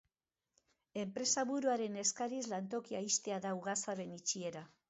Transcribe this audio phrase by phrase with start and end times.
[1.01, 4.69] Enpresaburuaren eskariz lantokia ixtea da ugazaben itxiera.